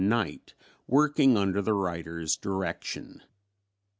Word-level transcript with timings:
Knight 0.03 0.55
working 0.87 1.37
under 1.37 1.61
the 1.61 1.75
writer's 1.75 2.35
direction. 2.35 3.21